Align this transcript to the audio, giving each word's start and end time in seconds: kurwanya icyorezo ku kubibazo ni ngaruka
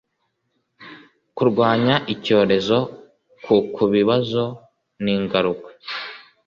kurwanya 1.35 1.95
icyorezo 2.13 2.77
ku 3.43 3.55
kubibazo 3.73 4.43
ni 5.03 5.15
ngaruka 5.23 5.69